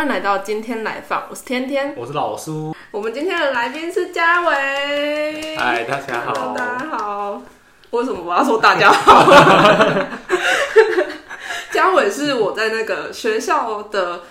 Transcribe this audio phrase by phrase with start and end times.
[0.00, 1.94] 欢迎来到今天来访，我是天天。
[1.94, 5.56] 我是老苏，我们今天的来宾是嘉伟。
[5.58, 7.42] 嗨，大家好 Hello，大家好。
[7.90, 9.30] 为什么我要说大家好？
[11.70, 14.22] 嘉伟是我在那个学校的，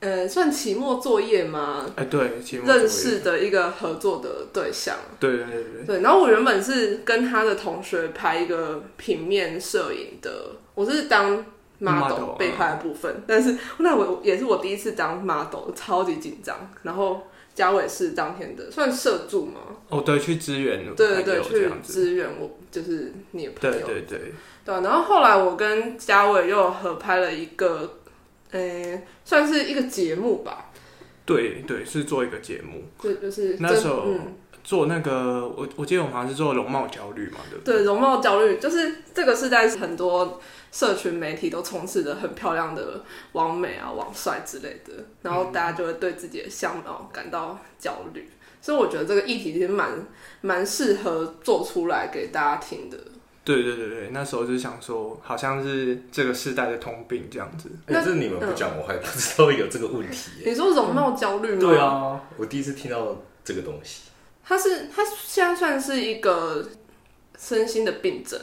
[0.00, 1.84] 呃，算期末作业吗？
[1.96, 4.96] 哎，对，期末认识，的一个合作的对象。
[5.20, 11.44] 对对对对，对，然后我原本是跟他的同学拍一个平面摄影的，我是当
[11.82, 16.56] model 被拍的部分，但是那我也是我第一次当 model，超级紧张。
[16.82, 17.22] 然后
[17.54, 19.60] 嘉伟是当天的算社助吗？
[19.88, 23.86] 哦，对，去支援，对对对，去，支援我，就是你的朋友。
[23.86, 24.32] 对对，
[24.64, 27.98] 对啊然后后来我跟嘉伟又合拍了一个，
[28.52, 30.70] 呃、算是一个节目吧。
[31.24, 37.76] 对对，是做一个节目，对，就是那时候嗯，做那个，我我记得我们好像是做容貌焦虑嘛，对不对？
[37.76, 40.40] 对，容貌焦虑就是这个是在，很多
[40.72, 48.28] 社群媒体都充斥着很漂亮的网美啊、网帅之类的，然后大家就会对自己的相貌感到焦虑。
[48.60, 50.06] 所以我觉得这个议题其实蛮
[50.40, 52.96] 蛮适合做出来给大家听的。
[53.44, 57.68] 对对对对，那时候就想说，好像是这个世代的通病这样子。
[57.88, 60.50] 那哎、这你们不讲，我还不知道有这个问题耶。
[60.50, 61.60] 你说容貌焦虑吗？
[61.60, 64.04] 对，啊，我第一次听到这个东西。
[64.44, 66.66] 它是它现在算是一个
[67.36, 68.40] 身心的病症。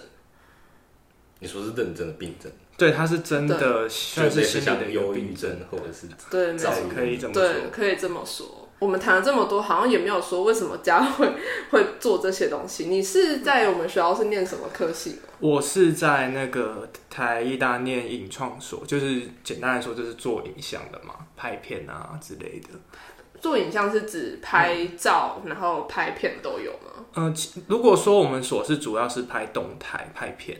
[1.40, 6.56] 你说是认真的病症，对，他是真的算就是心理的忧郁病症症，或者是对，
[6.94, 7.42] 可以这么说。
[7.42, 8.68] 对，可以这么说。
[8.80, 11.30] 我们谈了这么多，好像也没有说为什么佳慧
[11.70, 12.86] 会做这些东西。
[12.86, 15.34] 你是在我们学校是念什么科系吗？
[15.40, 22.70] 我是在那个台艺大念影创所，就是简单来说就是做影像的嘛，拍片啊之类的。
[23.42, 27.06] 做影像是指拍照，然后拍片都有吗？
[27.16, 30.58] 嗯，其如果说我们所是主要是拍动态拍片，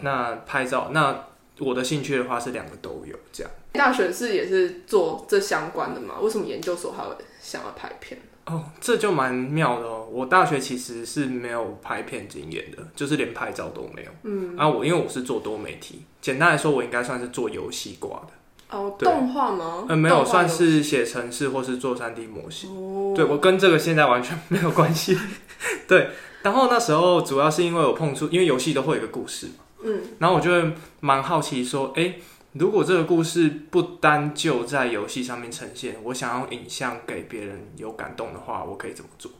[0.00, 1.26] 那拍照，那
[1.58, 3.52] 我的兴趣的话是两个都有这样。
[3.72, 6.18] 大学是也是做这相关的嘛？
[6.20, 8.20] 为什么研究所还会想要拍片？
[8.46, 10.06] 哦，这就蛮妙的哦。
[10.10, 14.10] 我大学其实是没有拍片经验的，就是连拍照都没有。
[14.24, 18.76] 嗯，啊，我因为我是做多媒体，简单来说，我应该算是做游戏挂的。
[18.76, 19.84] 哦，对动画吗？
[19.88, 22.68] 呃，没有，算是写程式或是做三 D 模型。
[22.70, 25.16] 哦，对我跟这个现在完全没有关系。
[25.86, 26.08] 对，
[26.42, 32.14] 然后那时候主要是因为我碰触，因为游戏都会有一个故事嘛，嗯，然后我就会蛮好奇说，哎、
[32.52, 39.30] 如果这个故事不单就在游戏上面呈现，我想要影像给别人有感动的话，我可以怎么做？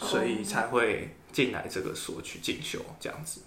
[0.00, 3.40] 所以才会进来这个所去进修这样子。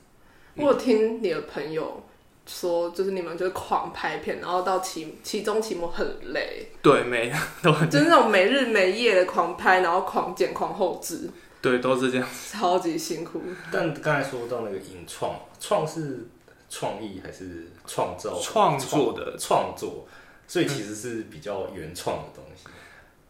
[0.55, 2.03] 我有听你的朋友
[2.45, 7.31] 说，就是你们就是狂拍片，然后到期期中期末很累，对，每
[7.61, 11.29] 都很就是那种没日没夜的狂拍，然后狂剪、狂后置，
[11.61, 12.27] 对，都是这样。
[12.51, 13.41] 超级辛苦。
[13.71, 16.27] 但刚才说到那个影创，创是
[16.69, 20.07] 创意还是创造创作的创作？
[20.47, 22.67] 所以其实是比较原创的东西。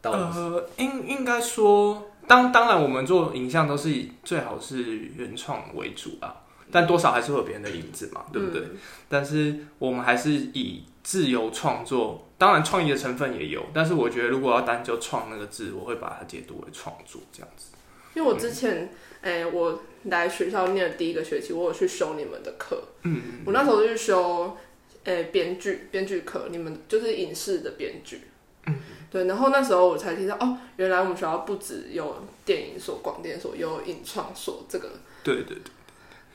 [0.03, 6.41] 呃，应应该说，当当然我们做影像都是以最好是原创为主啊，
[6.72, 8.64] 但多少还是会有别人的影子嘛，对不对？
[9.08, 17.74] 但是我们还是以自由创作，当然创意的成分也有，但是我觉得如果要单就“创”那个字，我会把它解读为创作这样子。
[18.14, 18.90] 因为我之前，
[19.22, 22.84] 哎、我来学校念的第一个学期，我有去修你们的课。
[23.04, 24.58] 嗯，我那时候就去修，
[25.04, 28.22] 哎、编剧编剧课，你们就是影视的编剧。
[28.68, 28.76] 嗯，
[29.10, 34.90] 对，然后那时候我才听到，哦，原来我们学校不只有电影所、广电所，有影创所这个。
[35.24, 35.72] 对对对，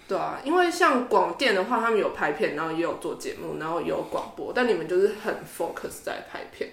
[0.09, 6.71] 对啊，因为像广电的话，他们有拍片，然后也有做节目，然后也有广播，但你们就是很 focus 在拍片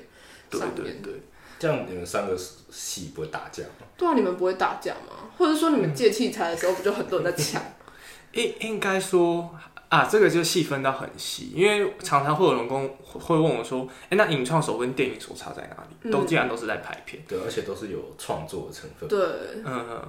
[0.52, 1.02] 上面。
[1.02, 1.22] 对对。
[1.64, 2.38] 这样，你们三个
[2.70, 3.88] 戏不会打架吗？
[3.96, 5.30] 对啊，你们不会打架吗？
[5.38, 7.64] 或者说你们借器材的时候，不就很多人在抢？
[8.34, 9.50] 应应该说
[9.88, 16.12] 啊，这个就细分到很细，因为常常会有人跟我会问我说，哎、那影创手跟电影手差在哪里？
[16.12, 17.24] 都既然都是在拍片。
[17.30, 19.08] 对，而且都是有创作的成分。
[19.08, 19.20] 对，
[19.64, 20.02] 嗯，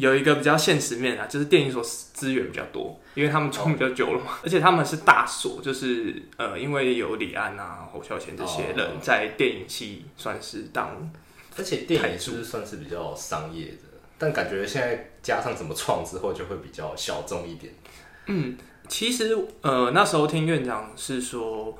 [0.00, 11.12] 有一个比较现实面啊，就是电影所资源比较多，因为他们创比较久了嘛，而且他们是大所，就是呃，因为有李安啊、侯孝贤这些人哦在电影系算是当
[11.58, 13.82] 而且电影是不是算是比较商业的？
[14.16, 17.72] 但感觉现在加上什么创之后，就会比较小众一点。
[18.26, 18.56] 嗯
[18.88, 21.78] 其实呃，那时候听院长是说，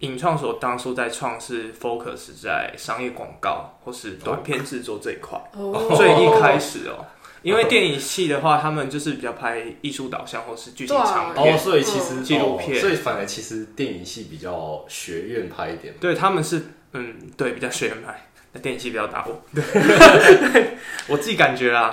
[0.00, 7.06] 影创所当初在创是 focus 在商业广告或是短片制作这一块，哦最一开始哦。
[7.42, 12.76] 因为电影系的话，他们就是比较拍艺术导向或是剧情长片，所以其实纪录片。
[12.76, 15.94] 哦所以反而其实电影系比较学院派一点。
[16.00, 19.62] 对他们是嗯，对，比较学院派，那电影系比较打我，对，
[21.08, 21.88] 我自己感觉啦，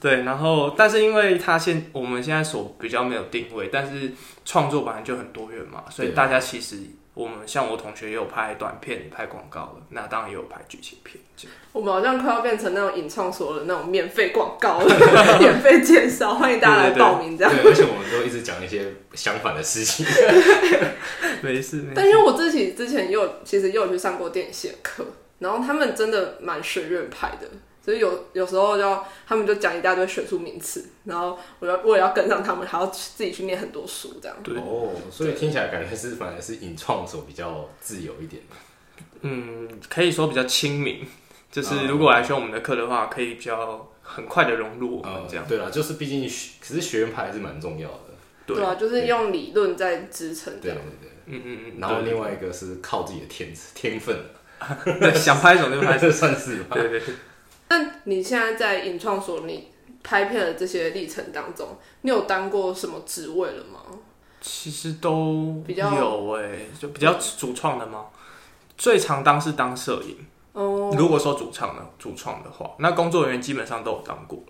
[0.00, 4.12] 对，然后但是因为他现我们现在所比较没有定位，但是
[4.44, 6.76] 创作本来就很多元嘛，所以大家其实
[7.14, 11.16] 我们像我同学也有拍短片、拍广告的，那当然也有拍剧情片。
[11.72, 14.86] 我们好像快要变成那种影创所的那种免费广告了，
[15.38, 17.52] 免费介绍，欢迎大家来报名这样。
[17.52, 20.04] 对，而且我们都一直讲一些相反的事情。
[21.42, 25.04] 没事，没但因为我自己之前也有其实又有去上过电影系的课，
[25.38, 27.48] 然后他们真的蛮学院派的，
[27.88, 34.36] 所以有有时候要他们就讲一大堆学术名词，然后我要我也要跟上他们，还要自己去念很多书这样。
[34.44, 38.42] 对哦，所以听起来感觉是反而是影创所比较自由一点。
[39.22, 41.00] 嗯，可以说比较亲民，
[41.50, 45.46] 就是嗯如果来修我们的课的话，可以比较很快的融入我们这样。
[45.48, 48.00] 对啊，就是毕竟学，可是学院派还是蛮重要的。
[48.44, 51.08] 对啊，就是用理论在支撑这对样对。
[51.08, 51.12] 对。
[51.24, 51.80] 嗯嗯嗯。
[51.80, 54.14] 然后另外一个是靠自己的天天分，
[55.00, 55.96] 对想拍什么就拍。
[55.96, 56.76] 这 算是吧？
[56.76, 57.14] 对对对。
[57.70, 59.68] 那你现在在影创所，你
[60.02, 63.80] 拍片的这些历程当中，你有当过什么职位了吗？
[64.40, 68.06] 其实都比较有哎、就比较主创的吗？
[68.76, 70.16] 最常当是当摄影。
[70.52, 74.42] 哦，如果说主创的主创的话，那工作人员基本上都有当过。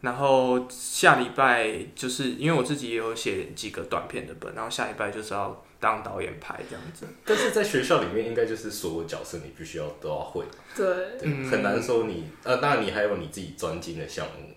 [0.00, 7.06] 然后下礼拜就是因为我自己也有写几个短片的本，然后下礼拜就是要当导演拍这样子。
[7.24, 10.44] 但是在学校里面，应该就是所有角色你必须要都要会，
[10.76, 10.86] 对，
[11.22, 14.54] 嗯很难说你呃，当然你还有你自己专精的项目，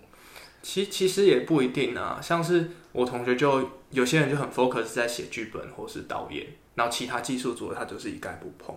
[0.62, 8.76] 其其实也不一定啊，像是我同学就有些人就很 focus 在写剧本或是导演，然后其他技术组的他就是一概不碰。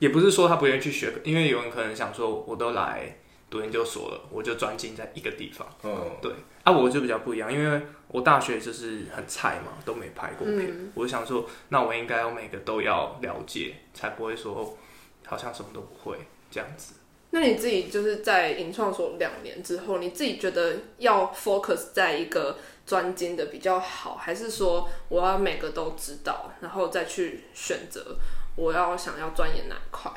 [0.00, 3.16] 也不是说他不愿意去学，因为有人可能想说，我都来
[3.54, 5.64] 读研究所了，我就专精在一个地方。
[5.84, 6.32] 嗯，对
[6.64, 10.66] 啊，我就比较不一样，因为我大学就是很菜嘛，都没拍过片。
[10.66, 14.76] 嗯我就想说，那我应该要每个都要了解，才不会说
[15.24, 16.18] 好像什么都不会
[16.50, 16.94] 这样子。
[17.30, 28.16] 那你自己就是在影创所两年之后，你自己觉得要 focus 在一个专精的比较好，还是说我要每个都知道，然后再去选择
[28.56, 30.10] 我要想要钻研哪一块？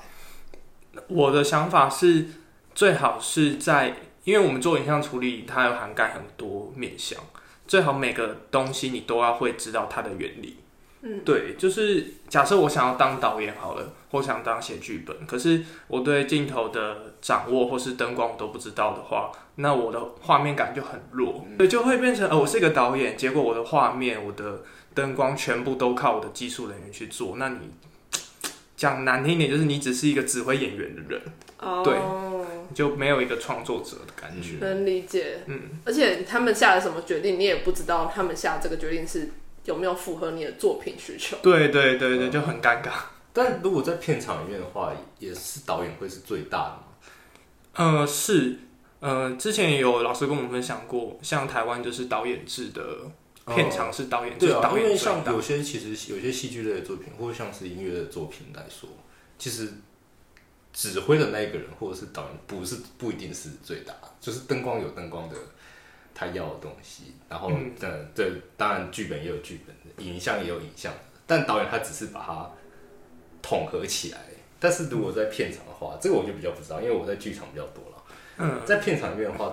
[1.07, 2.25] 我的想法是，
[2.77, 7.19] 最好是在，因为我们做影像处理，它有涵盖很多面向，
[7.67, 10.57] 最好每个东西你都要会知道它的原理。
[11.01, 24.61] 嗯，对，就是假设我想要当导演好了，或想当写剧本，可是我对镜头的掌握或是灯光我都不知道的话，那我的画面感就很弱，对，就会变成呃，我是一个导演，结果我的画面、我的
[24.93, 27.71] 灯光全部都靠我的技术人员去做，那你
[28.75, 31.19] 讲难听一点，就是你只是一个指挥演员的人。
[31.59, 31.95] 哦，对
[32.73, 34.57] 就没有一个创作者的感觉。
[34.59, 35.39] 能理解。
[35.45, 39.29] 嗯，而且他们下了什么决定，你也不知道他们下这个决定是
[39.65, 41.37] 有没有符合你的作品需求。
[41.41, 42.91] 对对对对，就很尴尬。
[43.33, 47.99] 但如果在片场里面的话，也是导演会是最大的嘛。
[47.99, 48.57] 呃，是，
[48.99, 52.81] 呃，之前有老师跟我们分享过，像台湾就是导演制的
[53.53, 58.89] 片场是导演制，对啊，导因为演像有些其实有些戏剧类的作品，或者像是音乐的作品来说，
[59.37, 59.71] 其实
[60.77, 65.35] 指挥的那一个人或者是导演，不是不一定是最大，就是灯光有灯光的
[66.13, 72.51] 他要的东西，然后嗯嗯，对，当然剧本也有剧本的，影像也有影像的，但导演他只是把它
[73.41, 74.19] 统合起来。
[74.59, 78.03] 但是如果在片场的话，这个我就比较不知道，因为我在剧场比较多了。
[78.37, 79.51] 嗯，在片场里面的话，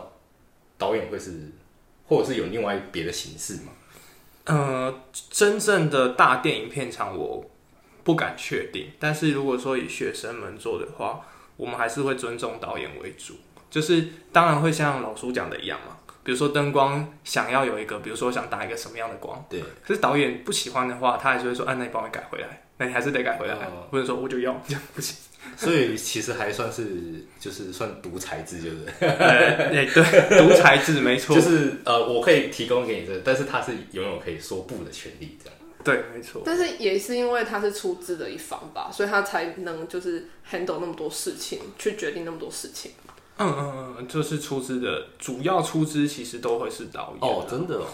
[0.77, 1.51] 导演会是，
[2.07, 3.73] 或者是有另外别的形式嘛？
[4.45, 7.43] 呃，真正的大电影片场我
[8.05, 13.35] 不敢确定，但是如果说以学生们做的话，我们还是会尊重导演为主，
[13.71, 15.97] 就是当然会像老叔讲的一样嘛。
[16.23, 23.89] 比如说灯光想要有一个，比如说想打一个什么样的光，对，可是导演不喜欢的话，他还是会说，啊，那你帮我改回来， 那你还是得改回来，哦。
[23.91, 25.17] 不能说我就要这样不行。
[25.57, 26.87] 所以其实还算是
[27.39, 28.77] 就是算独裁制，就是。
[29.01, 29.09] 呃，
[29.69, 35.59] 哎，对，独裁制没错， 就是呃，我可以提供给你这个，但是他是拥有可以说不的权利，这样。
[35.85, 42.93] 对，没错，但是也是因为他是出资的一方吧，所以他才能就是 handle 那么多事情，去决定那么多事情。
[43.37, 47.87] 嗯嗯嗯，就是出资的主要出资其实都会是导演哦，真的哦。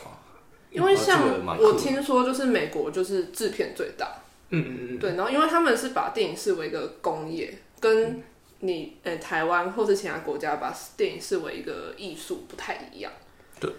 [0.71, 1.21] 因为像
[1.59, 4.07] 我听说，就是美国就是制片最大，
[4.51, 8.23] 嗯嗯嗯，对，然后因为他们是把电影视为一个工业，跟
[8.61, 13.11] 你呃、台湾或是其他国家把电影视为一个艺术不太一样。
[13.59, 13.73] 对，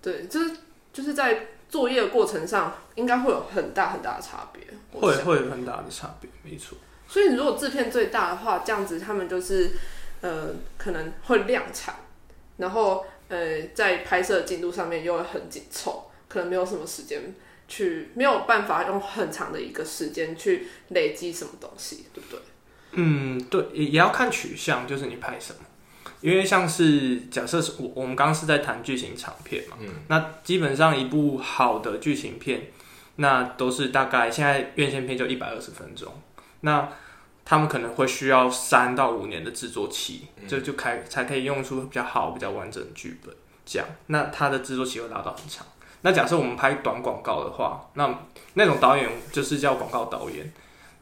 [0.00, 0.52] 对，就是
[0.92, 4.62] 就是在作业的过程上，应该会有很大很大的差别。
[4.90, 6.78] 会会有很大的差别，没错。
[7.06, 9.70] 所以你如果制片最大的话，这样子他们就是
[10.22, 11.94] 呃可能会量产，
[12.56, 17.34] 然后呃在拍摄进度上面又会很紧凑，可能没有什么时间
[17.68, 22.40] 去，没有办法用很长的一个时间去累积什么东西，对不对？
[22.92, 25.60] 嗯，对，也也要看取向，就是你拍什么。
[26.20, 32.68] 因为像是假设是我我们刚刚是在谈剧情长片嘛，嗯，那基本上一部好的剧情片，
[33.16, 36.12] 那都是大概现在院线片就一百二十分钟，
[36.60, 36.88] 那
[37.44, 43.34] 他们可能会需要三到五年的制作期，这就开才可以用出比较好、比较完整的剧本。
[43.64, 45.66] 这样，那它的制作期会拉到很长。
[46.02, 48.18] 那假设我们拍短广告的话，那
[48.54, 50.52] 那种导演就是叫广告导演，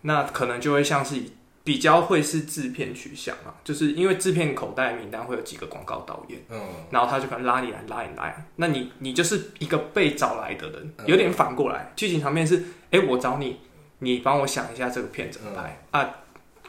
[0.02, 1.22] 那可能就会像是
[1.66, 6.60] 比较会是制片取向啊，就是因为制片口袋名单会有几个广告导演，嗯，
[6.92, 13.58] 然后他就可能拉你来拉你来，那你你就是一个被找来的人，有点反过来，剧情场面是，哎，我找你，
[13.98, 16.08] 你帮我想一下这个片怎么拍啊，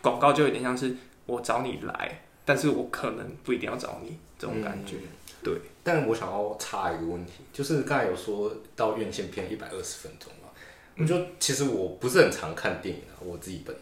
[0.01, 0.95] 广告就有点像是
[1.27, 4.95] 我找你来，但是我可能不一定要找你这种感觉。
[5.43, 10.49] 对，但我想要插一个问题，就是刚才有说到院线片一百二十分钟嘛，
[10.97, 13.75] 我就其实我不是很常看电影啊，我自己本，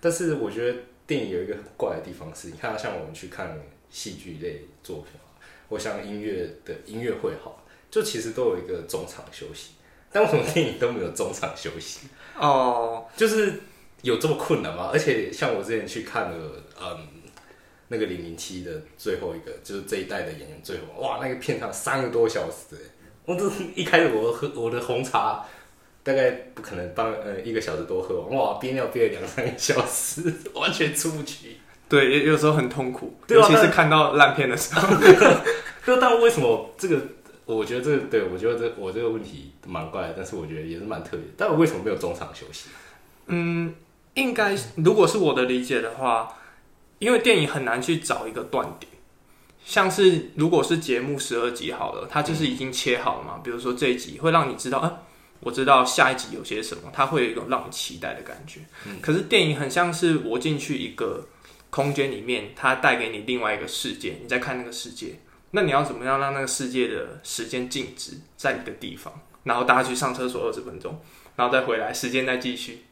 [0.00, 5.36] 但是我觉得电影有一个很怪的地方是，你看像我们去看戏剧类作品啊，
[5.68, 9.72] 或像音乐的音乐会好，就其实都有一个中场休息，
[10.10, 12.08] 但为什么电影都没有中场休息？
[12.38, 13.60] 哦，就是
[14.02, 14.90] 有这么困难吗？
[14.92, 17.08] 而且像我之前去看了，嗯。
[17.92, 22.76] 那个零零七的最后一个，就是这一代的演员最后，哇，那个片长三个多小时，
[23.24, 25.44] 我这一开始我喝我的红茶，
[26.02, 31.56] 大概不可能帮呃一个小时多喝完，哇，憋尿憋了两三个小时， 完全出不去。
[31.88, 34.88] 对，有时候很痛苦，尤其是看到烂片的时候。
[35.86, 37.00] 就但为什么这个？
[37.46, 41.26] 我觉得这个对我觉得这我这个问题蛮怪，但是我觉得也是蛮特别。
[41.36, 42.68] 但我为什么没有中场休息？
[43.26, 43.74] 嗯，
[44.14, 46.36] 应该如果是我的理解的话。
[47.00, 48.92] 因为电影很难去找一个断点，
[49.64, 53.40] 像是如果是节目十二集好了，它就是已经切好了嘛。
[53.42, 55.00] 比如说这一集会让你知道，啊，
[55.40, 58.60] 我知道下一集有些什么，它会有一种让我期待的感觉。
[59.00, 61.26] 可是电影很像是我进去一个
[61.70, 65.18] 空间里面，它带给你另外一个世界，你在看那个世界，
[65.52, 69.12] 那你要怎么样让那个世界的时间静止在一个地方，
[69.44, 71.00] 然后大家去上厕所二十分钟，
[71.36, 72.84] 然后再回来，时间再继续。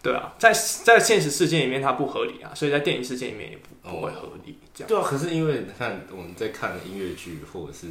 [0.00, 4.56] 对啊，在在现实世界里面它不合理啊，所以在电影世界里面也不不会合理。
[4.72, 7.88] 这样对啊，可是因为你看我们在看音乐剧或者是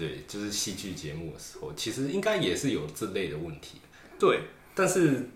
[0.00, 3.78] 对就是戏剧节目的时候，其实应该也是有这类的问题。
[4.18, 4.40] 对，
[4.74, 5.28] 但是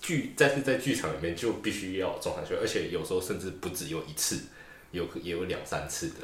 [0.00, 4.38] 剧但是在剧场里面就必须要中场休息，而且有时候甚至不只有一次，
[4.90, 6.16] 有也有两三次的。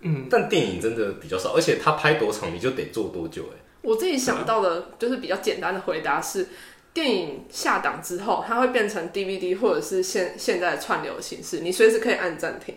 [0.00, 3.56] 嗯，但电影真的比较少，而且他拍多长你就得做多久哎。
[3.82, 6.48] 我自己想到的就是比较简单的回答是。
[6.94, 12.74] 电影下档之后，它会变成 DVD 或者是现现在的串流形式，你随时可以按暂停。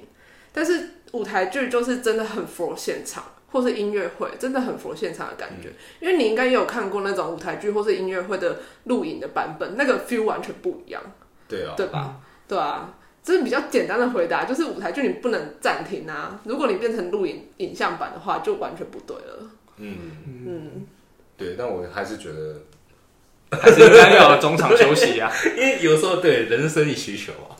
[0.54, 3.26] 但是舞台剧就是真的很佛现场，
[3.56, 5.70] 或是音乐会，真的很佛现场的感觉。
[6.02, 11.02] 因为你应该也有看过那种舞台剧或是音乐会的录影的版本，那个 feel 完全不一样。
[11.48, 12.18] 对啊，对吧？
[12.50, 12.94] 对啊，
[13.24, 16.38] 这是比较简单的回答，就是舞台剧你不能暂停啊。
[16.44, 19.50] 如果你变成录影影像版的话，就完全不对了。
[19.78, 19.98] 嗯
[20.46, 20.88] 嗯，
[21.38, 22.58] 对，但我还是觉得。
[23.52, 27.56] 还是应该要中场休息啊， 因为有时候对人生理需求啊。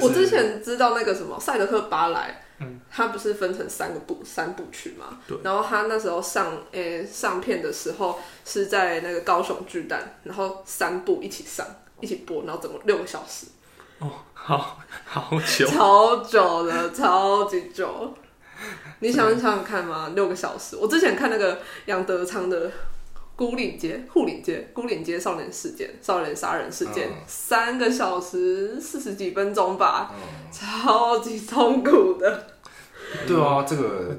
[0.00, 5.18] 我之前知道那个什么《赛德克巴莱》，嗯，它不是分成三个部三部曲嘛？
[5.26, 5.36] 对。
[5.42, 11.66] 然后他那时候上诶上片的时候是在那个高雄巨蛋，然后三部一起上
[12.00, 13.46] 一起播，然后整个六个小时。
[13.98, 18.14] 哦，好好久，超久了，超级久。
[19.00, 20.76] 你想想想看嘛，六个小时。
[20.76, 22.70] 我之前看那个杨德昌的。
[23.36, 30.10] 孤岭街、护岭街、孤岭街少年事件、少年杀人事件，三个小时四十几分钟吧，
[30.50, 32.46] 超级痛苦的。
[33.26, 34.16] 对啊，这个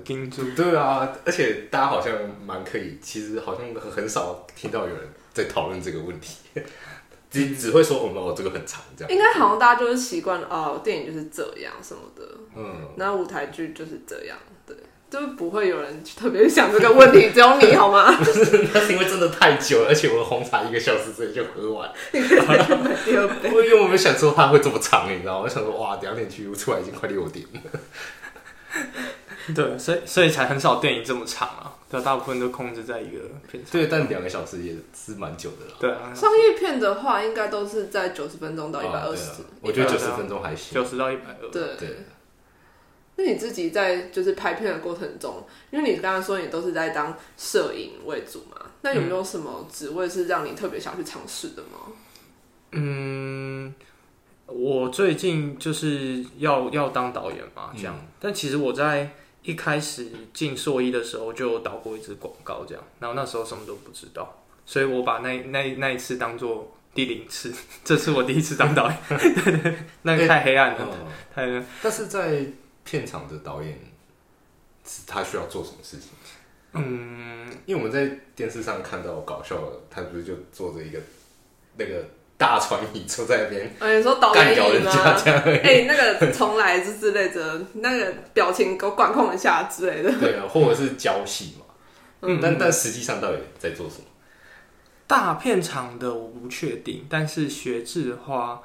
[0.56, 2.14] 对啊，而且大家好像
[2.46, 6.38] 蛮可以，其实好像很少听到有人在讨论这个问题，
[7.30, 9.12] 只只会说我们哦这个很长这样。
[9.12, 12.24] 应该好像大家就是习惯了哦，电影就是这样什么的，
[12.56, 14.38] 嗯，那舞台剧就是这样。
[15.10, 18.12] 就不会有人特别想这个问题，只有你好吗？
[18.20, 21.90] 不是，那是因为真的太久了，而且我的红茶一个小时之内就喝完。
[22.12, 25.44] 因为因为我们想说它会这么长，你知道吗？
[25.44, 27.80] 我想说哇，两点去出来已经快六点了。
[29.56, 33.64] 对，所以所以才很少电影这么长啊，对，大部分都控制在一个片。
[33.72, 35.72] 对，但两个小时也是蛮久的了。
[35.80, 39.44] 对啊，商业片的话，应该都是在九十分钟到一百二十。
[39.62, 41.50] 我觉得九十分钟还行，九十到一百二。
[41.50, 42.06] 对对。
[43.18, 51.92] 那你自己在就是拍片的过程中，因为你刚刚说你都是在当摄影为主嘛，那有没有什么职位是让你特别想去尝试的吗？
[52.74, 53.74] 嗯，
[54.46, 58.00] 我最近就是要要当导演嘛，这样。
[58.20, 59.10] 但其实我在
[59.42, 62.84] 一开始进硕一的时候就导过一支广告，这样。
[63.00, 67.52] 然后那时候什么都不知道，所以我把那那那一次当做第零次，
[67.84, 68.98] 这是我第一次当导演。
[69.10, 70.88] 对对，那个太黑暗了，
[71.34, 71.64] 太。
[71.82, 72.46] 但是在
[72.88, 73.78] 片场的导演，
[75.06, 76.10] 他需要做什么事情？
[76.72, 80.98] 嗯，因为我们在电视上看到搞笑的，他不是就坐着一个
[81.76, 82.06] 那个
[82.38, 84.92] 大船椅坐在那边哎，你说导演椅吗？
[85.64, 90.12] 哎、那个重来之之类的，那个表情给我管控一下之类的。
[90.20, 91.66] 对啊，或者是交戏嘛。
[92.22, 94.06] 嗯但但实际上到底在做什么？
[95.08, 98.62] 大片场的我不确定，但是学制的话，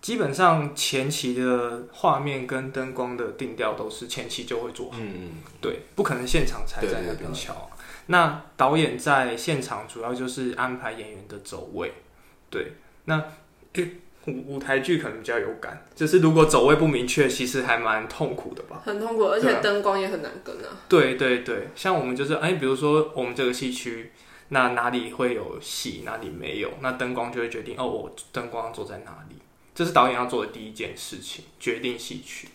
[0.00, 7.70] 基本上前期的画面跟灯光的定调都是前期就会做好，嗯，对，不可能现场才在那边敲。
[8.06, 11.92] 那导演在现场主要就是安排演员的走位，
[12.50, 12.72] 对，
[13.04, 13.22] 那
[13.74, 13.90] 诶
[14.26, 18.82] 舞舞台剧可能比较有感，就是如果走位不明确，其实还蛮痛苦的吧。
[18.84, 20.76] 很痛苦，而且灯光也很难跟啊。
[20.88, 24.12] 对对对，像我们就是哎，比如说我们这个戏区，
[24.48, 29.36] 那哪里会有戏，哪里没有，那灯光就会决定哦，我灯光坐在哪里，
[29.80, 32.48] 这是导演要做的第一件事情，决定戏曲。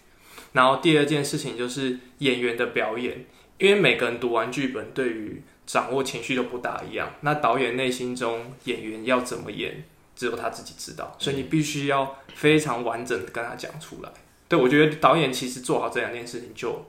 [0.53, 3.25] 然后第二件事情就是演员的表演，
[3.57, 7.15] 因为每个人读完剧本，对于掌握情绪都不大一样。
[7.21, 9.83] 那导演内心中演员要怎么演，
[10.15, 14.09] 只有他自己知道，所以你必须要非常完整的跟他讲出来。
[14.47, 16.85] 对我觉得导演其实做好这两件事情就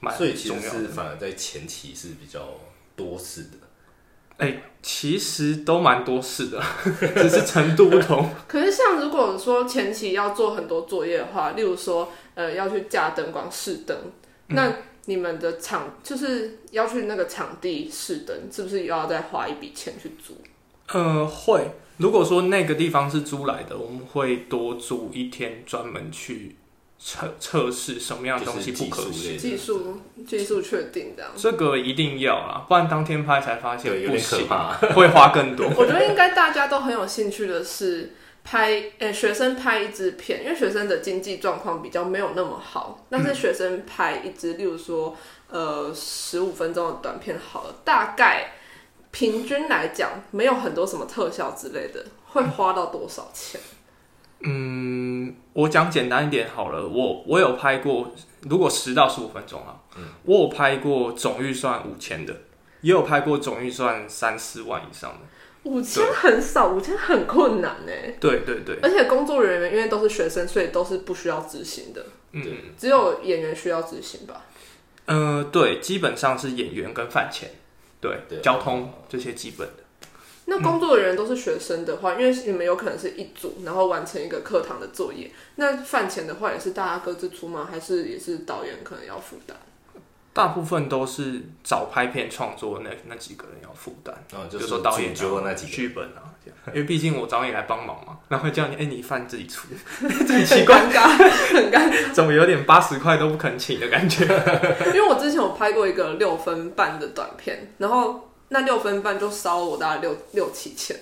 [0.00, 0.88] 蛮所以其实重要的。
[0.88, 2.58] 反而在前期是比较
[2.96, 3.67] 多事的。
[4.80, 6.62] 其实都蛮多事的，
[7.16, 8.30] 只是程度不同。
[8.46, 13.96] 可是像如果说前期要做很多作业的话，例如说呃要去架灯光试灯，
[14.48, 14.72] 那
[15.06, 20.36] 你们的场就是要去那个场地试灯，是不是又要再花一笔钱去租？
[20.92, 21.70] 呃，会。
[21.96, 26.54] 如果说那个地方是租来的，我们会多租一天，专门去
[26.98, 29.38] 测测试什么样的东西不可就是行。
[29.38, 31.30] 技术技术确定这样。
[31.36, 34.72] 这个一定要啦，不然当天拍才发现，有不点可行，怕。
[34.94, 35.66] 会花更多。
[35.76, 45.16] 我觉得应该大家都很有兴趣的是拍，诶、学生拍一支片，因为学生的经济状况比较没有那么好，但是学生拍一支，例如说
[45.48, 48.54] 呃十五分钟的短片好了，大概
[49.10, 53.60] 平均来讲没有很多什么特效之类的，会花到多少钱？
[53.60, 53.77] 嗯，
[55.52, 59.80] 我讲简单一点好了，我我有拍过，如果十到十五分钟啊，
[60.24, 62.32] 我有拍过总预算五千的，
[62.80, 65.18] 也有拍过总预算三四万以上的。
[65.64, 67.92] 五千很少，五千很困难呢。
[68.20, 72.44] 对对对，而且工作人员因为都是学生，所以都是不需要执行的，嗯，
[72.78, 74.46] 只有演员需要执行吧。
[75.06, 77.50] 呃，对，基本上是演员跟饭钱，
[78.00, 79.82] 对，对交通这些基本的。
[80.50, 87.68] 那工作的人员都是学生的话，因为你们有可能是一组，然后完成一个课堂的作业，那饭钱的话也是大家各自出吗？
[87.70, 89.54] 还是也是导演可能要负担？
[90.32, 99.66] 大部分都是找拍片创作的那那几个人要负担，然后比如就是说导演啊、那几个，剧本啊，这样因为毕竟我找你来帮忙嘛，然后会叫你，哎、你饭自己出，
[100.00, 101.08] 这 很奇怪，很尴尬，
[101.54, 102.12] 很尴尬。
[102.12, 104.24] 怎么有点八十块都不肯请的感觉？
[104.86, 110.96] 因为我之前有拍过一个六分半的短片，然后那六分半就烧了我大概六六七千。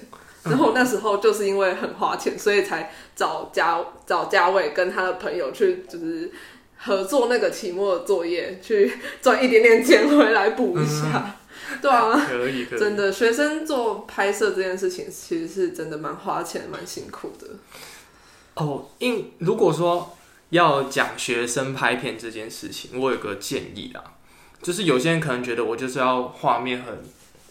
[0.44, 6.30] 然后那时候就是因为很花钱，所以才找家找家伟跟他的朋友去，就是
[6.76, 11.36] 合作那个期末的作业，去赚一点点钱回来补一下。
[11.82, 17.48] 对啊，可以，可以，真的，学生做拍摄这件事情，其实是真的蛮花钱、蛮辛苦的。
[18.54, 20.16] 哦，因如果说
[20.50, 24.14] 要讲学生拍片这件事情，我有个建议啊，
[24.62, 27.02] 就是有些人可能觉得我就是要画面很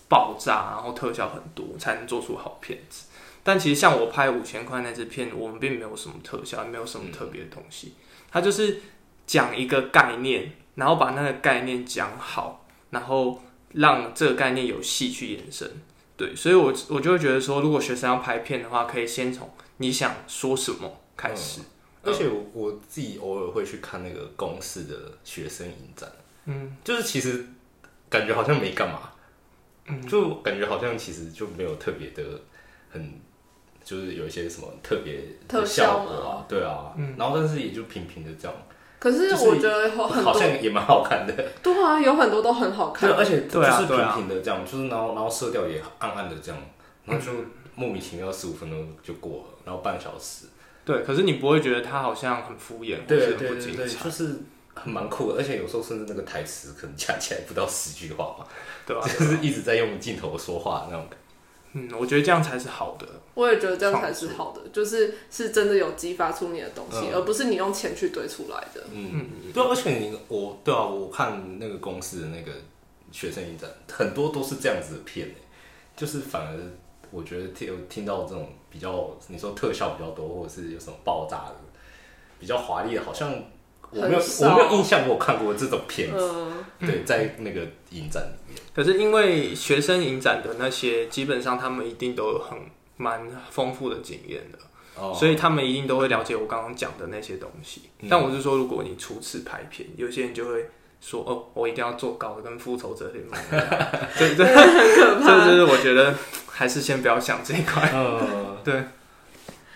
[0.08, 3.06] 爆炸，然后特效很多才能做出好片子。
[3.44, 7.94] 但其实像我拍五千块那支片，我们并没有什么特效，也没有什么特别的东西，
[8.32, 8.82] 它就是
[9.28, 13.42] 讲一个概念，然后把那个概念讲好，然后
[13.74, 15.72] 让这个概念有戏去延伸。
[16.18, 21.62] 对，所以我我就会觉得说，如果学生要拍片的话，可以先从你想说什么开始。
[22.04, 26.08] 而且我我自己偶尔会去看那个公司的学生影展，
[26.46, 27.48] 嗯，就是其实
[28.10, 29.12] 感觉好像没干嘛，
[29.88, 32.24] 嗯，就感觉好像其实就没有特别的
[32.90, 33.20] 很，
[33.84, 38.58] 就是有一些什么特别的特效效果啊，对啊，然后但是也就平平的这样，
[38.98, 43.10] 可是我觉得有很好，像也蛮好看的，对啊，有很多都很好看。
[43.10, 43.18] 对，。
[43.18, 46.60] 而且就是平平的这样，就是然后然后色调也暗暗的这样，
[47.06, 47.32] 然后就
[47.76, 50.48] 莫名其妙十五分钟就过了，然后半小时。
[50.84, 54.12] 对，可是你不会觉得它好像很敷衍，或对是很不就是很
[54.84, 58.46] 蛮酷的，而且有时候甚至那个台词可能加起来不到十句话嘛，
[58.86, 61.18] 对吧、 就是一直在用镜头说话那种感
[61.78, 63.06] 嗯，我觉得这样才是好的。
[63.34, 68.80] 我也觉得这样才是好的，就是是真的有激发出你的东西，嗯而不是你用钱去堆出来的。
[68.82, 68.88] 觉。
[68.94, 72.52] 嗯，对啊，而且你我对啊，我看那个公司的那个
[73.12, 75.36] 学生影展，很多都是这样子的片诶，
[75.98, 76.58] 就是反而
[77.12, 81.56] 我觉得听有听到这种比较，你说特效比较多，或者是有什么爆炸的，
[82.40, 83.34] 比较华丽的，好像
[83.96, 86.18] 我没有我没有印象，我有看过这种片子。
[86.18, 92.58] 嗯，对，在那个影展里面，可是因为学生影展的那些，基本上他们一定都有很
[92.98, 94.60] 蛮丰富的经验的，
[94.96, 97.84] 哦，所以他们一定都会了解我刚刚讲的那些东西。
[98.02, 100.70] 嗯但我是说，如果你初次拍片，有些人就会
[101.02, 103.66] 说：“哦，我一定要做高的，跟复仇者联盟一样。
[104.18, 105.46] ”这这 很可怕。
[105.46, 106.14] 就是我觉得
[106.48, 107.90] 还是先不要想这一块。
[107.94, 108.84] 呃，对，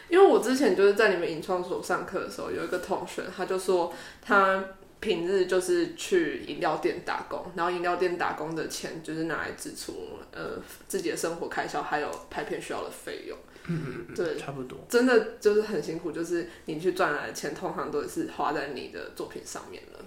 [0.10, 4.63] 因为我之前就是在你们影创所上课的时候，有一个同学，他就说他
[5.00, 13.38] 平日就是去饮料店打工，然后饮料店打工的钱就是拿来支出呃自己的生活开销，还有拍片需要的费用。
[13.67, 14.80] 嗯嗯，对，差不多。
[14.89, 20.00] 真的就是很辛苦，就是你去赚来的钱，通常都是花在你的作品上面了。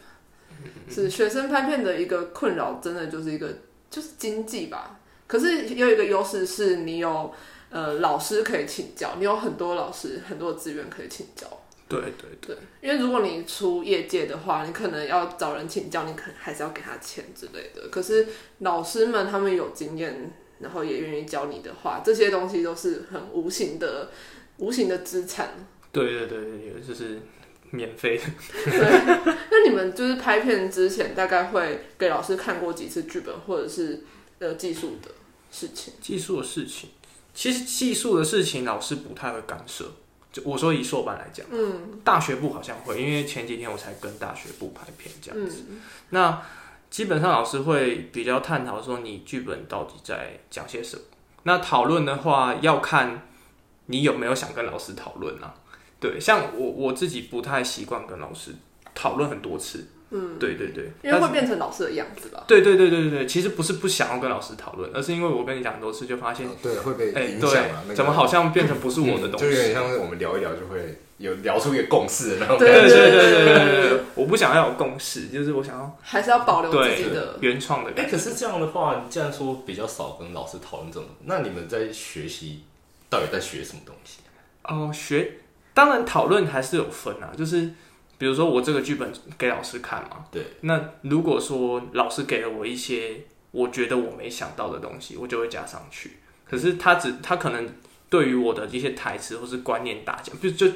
[0.88, 3.48] 是学生拍片的一个困扰，真的就是一个
[3.90, 5.00] 就是经济吧。
[5.26, 7.32] 可是也有一个优势是你有
[7.72, 11.48] 呃老师可以请教，你有很多老师很多资源可以请教。
[11.88, 17.88] 对对对，对，因为如果你出业界的话，你可能要找人请教，你可能还是要给他钱之类的。
[17.90, 18.26] 可是
[18.60, 24.10] 老师们他们有经验，然后也愿意教你的话，这些东西都是很无形的、
[24.56, 25.50] 无形的资产。
[25.92, 27.20] 对对对对对，就是
[27.72, 28.24] 免费的
[28.64, 29.34] 对。
[29.50, 34.02] 那你们就是拍片之前，大概会给老师看过几次剧本，或者是
[34.38, 35.10] 呃技术的
[35.50, 35.92] 事情？
[36.00, 36.88] 技术的事情，
[37.34, 39.90] 其实技术的事情老师不太会干涉。
[40.32, 45.66] 就我说以硕班来讲，嗯大学部好像会，因为前几天我才跟大学部拍片这样子。
[45.68, 46.42] 嗯那
[46.88, 51.02] 基本上老师会比较探讨说你剧本到底在讲些什么。
[51.42, 53.28] 那讨论的话，要看
[53.86, 55.54] 你有没有想跟老师讨论啊。
[56.00, 58.54] 对，像我我自己不太习惯跟老师
[58.94, 59.88] 讨论很多次。
[60.14, 62.44] 嗯，对对对，因为会变成老师的样子吧？
[62.46, 67.82] 对对对对对，其实不是不想要跟老师讨论，而是因为我跟你讲很多次，就发现，对，会被哎、影响啊。
[67.82, 69.62] 那对，个怎么好像变成不是我的东西就有西？
[69.62, 72.88] 点像是我们聊一聊就会有聊出一个共识的那种对感觉。
[72.88, 77.38] 对对对对对对对， 我不想要有共识，就是我想要还是要保留自己的？
[77.40, 78.04] 原创的哎。
[78.04, 82.64] 可是这样的话，既然说比较少跟老师讨论这种，那你们在学习
[83.08, 84.18] 到底在学什么东西？
[84.64, 85.38] 哦，学
[85.74, 87.70] 当然讨论还是有分啊，就是
[88.22, 96.18] 比如说我这个剧本给老师看嘛，对，那如果说老师给了我一些我觉得我没想到的东西，我就会加上去。
[96.48, 97.68] 可是他只他可能
[98.08, 100.68] 对于我的一些台词或是观念打架，就就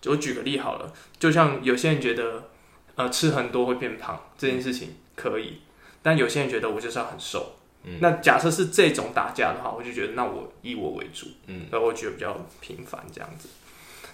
[0.00, 2.48] 就我举个例好了，就像有些人觉得
[2.94, 5.58] 呃吃很多会变胖这件事情可以，
[6.00, 7.56] 但有些人觉得我就是要很瘦。
[7.82, 13.48] 嗯那假设是这种打架的话，我就觉得那我以我为主，嗯，然后我觉得比较频繁这样子。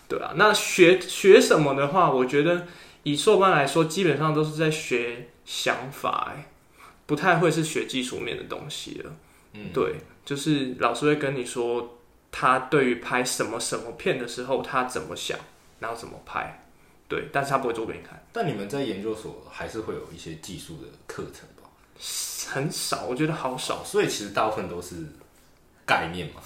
[0.09, 2.67] 对啊，那学学什么的话，我觉得
[3.03, 6.51] 以硕班来说，基本上都是在学想法，哎，
[7.07, 9.13] 不太会是学技术面的东西了。
[9.55, 11.99] 嗯，对，就是老师会跟你说，
[12.31, 15.39] 他对于拍什么什么片的时候，他怎么想，
[15.81, 16.67] 然后怎么拍。
[17.07, 21.69] 对，但是他不会做给你看，但你们在研究所还是会有一些技术的课程吧？
[22.51, 23.85] 很少，我觉得好少。
[23.85, 24.97] 所以其实大部分都是
[25.87, 26.43] 概念嘛。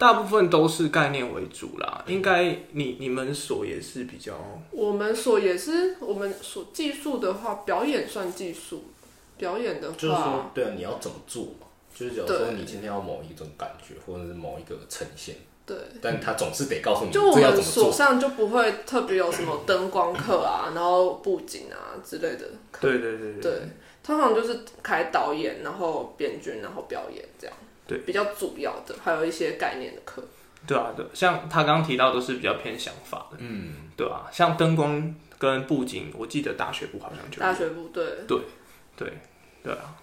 [0.00, 4.32] 大部分都是概念为主啦，应该你你们所也是比较
[4.70, 8.84] 我们所也是，我们所技术的话，表演算技术。
[9.36, 11.66] 表演的话，就是说，对啊，你要怎么做嘛？
[11.94, 15.36] 就是假如说你今天要某一种感觉，或者是某一个呈现，
[15.66, 17.62] 对，但他总是得告诉你就我们。
[17.62, 22.88] 所上就不会特别有什么灯光课啊， 然后布景啊之类的课。
[22.88, 23.52] 对对对对，
[24.02, 27.56] 通常就是开导演，然后编剧，然后表演这样。
[27.90, 30.22] 对，比较主要的，还有一些概念的课。
[30.64, 38.04] 对啊，对，像他刚刚提到都是比较偏想法的，嗯，对啊，像灯光跟布景，我记得大学部好像就大学部对。
[38.28, 38.38] 对
[38.96, 39.12] 对
[39.64, 39.96] 对啊，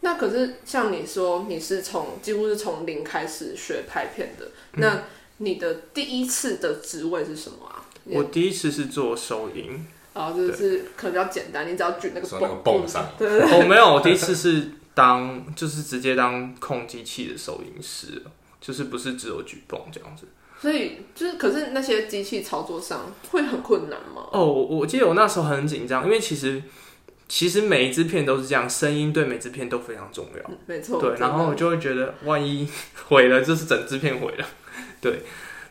[0.00, 5.02] 那可是像你说，你是从几乎是从零开始学拍片的，那
[5.36, 7.84] 你的第一次的职位是什么啊？
[8.06, 12.26] 我第一次是做收银，然后就是可能比较简单，你只要举那个
[12.64, 18.22] 泵上，对对对，我没有，我第一次是当就是直接当控机器的收音师，
[18.60, 20.26] 就是不是只有举泵这样子。
[20.60, 24.28] 所以就是，可是那些机器操作上会很困难吗？
[24.32, 26.62] 哦，我我记得我那时候很紧张，因为其实
[27.28, 30.50] 其实每一支片都是这样，声音对每支片都非常重要。
[30.50, 32.66] 嗯没错，对，然后我就会觉得万一
[33.08, 34.46] 毁了，就是整支片毁了。
[35.02, 35.20] 对，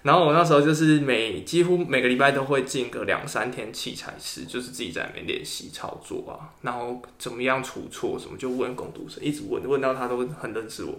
[0.03, 10.93] 然后我那时候就是每几乎每个礼拜都会进个两三天器材室，就是自己在那边练习操作啊，然后怎么样出错什么，就问工读生，一直问，问到他都很认识我。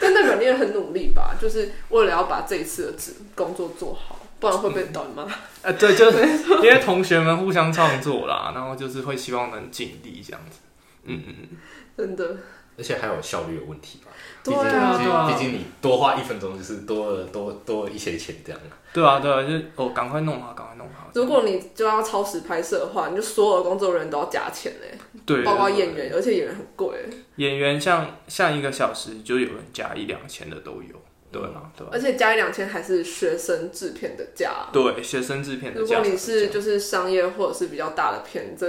[0.00, 1.34] 但代表你也很努力吧？
[1.40, 5.22] 就是为了要把这一次的职工作做好，不然会被导演骂。
[5.22, 6.18] 啊， 对，就是
[6.62, 10.58] 因为同学们互相创作啦，然后就是会希望能尽力这样子。
[11.04, 11.56] 嗯嗯嗯，
[11.96, 12.36] 真的，
[12.76, 14.10] 而且还有效率的问题吧。
[14.44, 18.60] 毕对竟，啊对啊毕竟你多花一分钟就是多了多多了一些钱这样。
[18.92, 21.10] 对啊对啊，就是哦，赶快弄好，赶快弄好。
[21.14, 26.88] 如果你就要超时拍摄的话，你就所有的工作人员都要加钱嘞，对，包括演员，而且演员很贵。
[27.36, 30.96] 演员像像一个小时就有人加一两千的都有。
[31.30, 31.90] 对啊，对啊。
[31.92, 34.66] 而且加一两千还是学生制片的价。
[34.72, 35.96] 对，学生制片的价。
[35.96, 38.66] 如果你是就是商业或者是比较大的片，这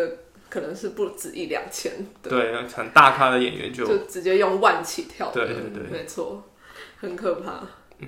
[0.49, 1.91] 可能是不止一两千。
[2.23, 5.31] 对，很大咖的演员就就直接用万起跳。
[5.31, 6.43] 对对对，没错，
[6.97, 7.67] 很可怕。
[7.99, 8.07] 嗯。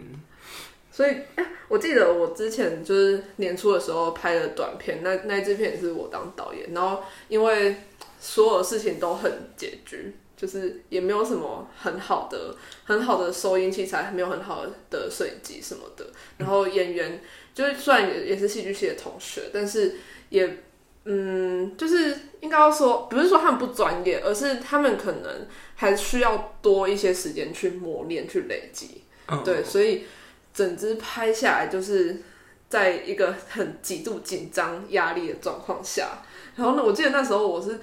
[0.91, 7.75] 所以，哎，我记得我之前就是年初的时候拍的短片，那那支片也是我当导演，然后因为
[8.19, 10.15] 所有事情都很拮据。
[10.37, 16.03] 就是也没有什么很好的、很好的收音器材，没有很好的摄影机什么的。
[16.39, 17.21] 然后演员
[17.53, 19.97] 就是虽然也也是戏剧系的同学，但是
[20.29, 20.63] 也
[21.05, 29.03] 嗯，就是应该要说，不是说他们不专业，而是他们可能还需要多一些时间去磨练、去累积。
[29.43, 30.03] 对，所以
[30.53, 32.21] 整支拍下来就是
[32.69, 36.23] 在一个很极度紧张、压力的状况下。
[36.55, 37.79] 然后呢，我记得那时候我是。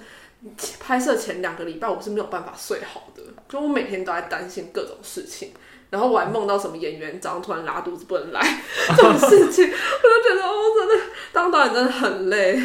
[0.79, 5.51] 拍摄前两个礼拜，我是没有办法睡好的，就我每天都在担心各种事情，
[5.89, 8.39] 然后我还梦到什么演员早上突然拉肚子不能来
[8.95, 12.57] 这种事情，我就觉得哦，真的当导演真的很累，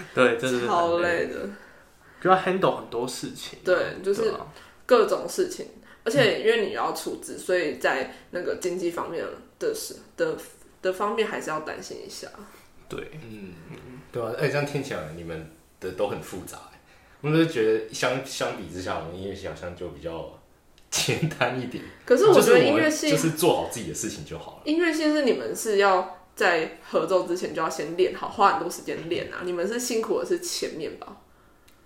[0.14, 1.48] 对，真的超累的，
[2.20, 4.32] 就要 handle 很多事情，对，就是
[4.86, 5.66] 各种事情，
[6.04, 9.24] 而且因为你要处置，所以在那个经济方面
[9.58, 10.36] 的事的
[10.80, 12.28] 的方面还是要担心一下，
[12.88, 13.54] 对，嗯，
[14.12, 16.58] 对啊，哎，这样听起来你们的都很复杂。
[17.20, 20.38] 我就觉得相相比之下，我们音乐系好像就比较
[20.88, 21.82] 简单一点。
[22.06, 24.62] 可是我觉得音乐系就是做好自己的事情就好了。
[24.64, 29.42] 音乐系是你们是要在合奏之前就要先练好，花很多时间练啊。
[29.44, 31.16] 你们是辛苦的是前面吧？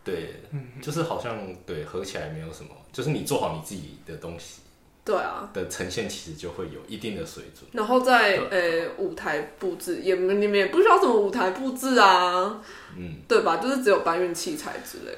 [0.05, 0.43] 对，
[0.83, 4.61] 就是好像对合起来没有什么，就是你做好你自己的东西，
[5.07, 7.67] 对啊的呈现其实就会有一定的水准。
[7.73, 12.63] 然后在呃舞台布置也你们也不需要什么舞台布置啊。
[12.95, 13.57] 嗯，对吧？
[13.57, 15.17] 就是只有搬运器材之类。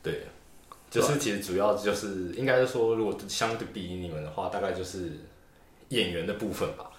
[0.00, 0.26] 对，
[0.88, 5.10] 就是其实主要就是应该是说，如果相对比你们的话，大概就是
[5.88, 6.90] 演员的部分吧。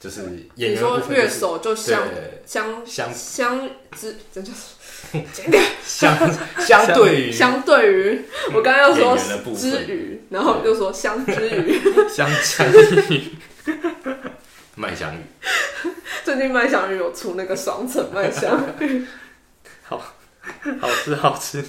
[0.00, 0.22] 就是
[0.54, 2.02] 演员乐手就相
[2.46, 4.60] 相相相之，这就是
[5.84, 6.16] 相
[6.58, 8.22] 相对于 相对于
[8.54, 9.14] 我刚刚要说
[9.54, 13.36] 之余，然后就说相之余， 相之余，
[14.74, 15.18] 麦香鱼。
[16.24, 19.06] 最近麦香鱼有出那个双层麦香鱼，
[19.82, 21.62] 好好吃好吃。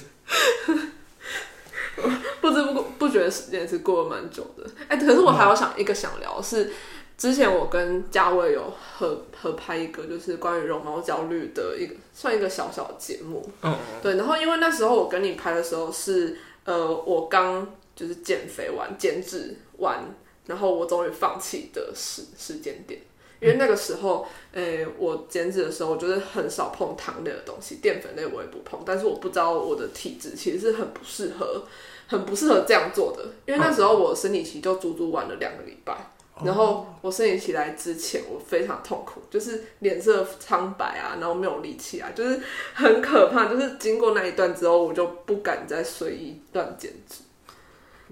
[2.40, 4.68] 不知不不觉得时间是过了蛮久的。
[4.88, 6.72] 哎，可是我还要想一个想聊是，
[7.16, 13.48] 之前我跟嘉伟有合合拍一个，就是关于容貌焦虑的一个，算一个小小的节目。
[13.62, 14.16] 嗯，对。
[14.16, 20.02] 然后因为那时候我跟你拍的时候是，呃，我刚就是减肥完、减脂完，
[20.46, 23.00] 然后我终于放弃的时时间点。
[23.40, 28.78] 因为那个时候，诶，我减脂的时候，我就是很少碰糖类的东西，淀粉类我也不碰。
[28.86, 31.64] 但是我不知道我的体质其实是很不适合，
[32.06, 33.24] 很不适合这样做的。
[33.44, 36.12] 因为那时候我生理期就足足晚了两个礼拜，
[36.44, 42.40] 然后我生理期来之前，我非常痛苦，就是脸色苍白啊，然后没有力气啊，就是
[42.74, 43.46] 很可怕。
[43.46, 47.22] 就是经过那一段之后，我就不敢再随意乱减脂。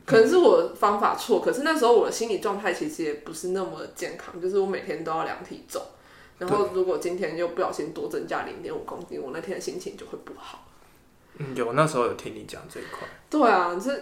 [0.07, 5.81] 可能是我方法错，可是那时候我的心理状态其实也不是那么健康，就是我每天都要量体重，
[6.39, 10.67] 然后如果今天又不小心多增加零点五公斤，我那天的心情就会不好。
[11.37, 13.07] 嗯，有那时候有听你讲这一块。
[13.29, 13.95] 对啊，这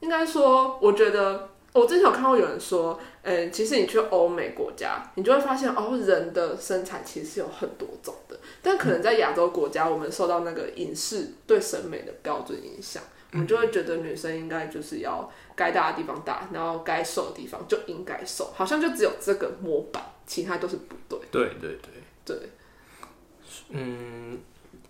[0.00, 13.02] 应该说，我觉得我之前有看过有人说，嗯，其实你去欧美国家，你就会发现哦，人的身材其实是有很多种的，但可能在亚洲国家，我们受到那个影视对审美的标准影响。
[13.32, 21.18] 我们就会觉得女生应该就是要该大的地方大，然后该瘦的地方就应该瘦，好像就只有这个模板，其他都是不对。
[21.32, 21.90] 对对对
[22.24, 22.48] 对，
[23.70, 24.38] 嗯，